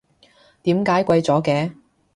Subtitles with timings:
[0.63, 1.73] 點解貴咗嘅？